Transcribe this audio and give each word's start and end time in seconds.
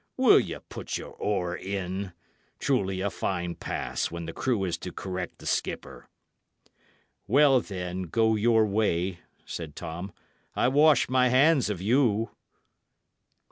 "Will 0.17 0.39
ye 0.39 0.57
put 0.67 0.97
your 0.97 1.11
oar 1.11 1.55
in? 1.55 2.13
Truly 2.57 3.01
a 3.01 3.11
fine 3.11 3.53
pass, 3.53 4.09
when 4.09 4.25
the 4.25 4.33
crew 4.33 4.63
is 4.63 4.75
to 4.79 4.91
correct 4.91 5.37
the 5.37 5.45
skipper!" 5.45 6.07
"Well, 7.27 7.59
then, 7.61 8.07
go 8.09 8.35
your 8.35 8.65
way," 8.65 9.19
said 9.45 9.75
Tom; 9.75 10.11
"I 10.55 10.69
wash 10.69 11.07
my 11.07 11.27
hands 11.29 11.69
of 11.69 11.83
you." 11.83 12.31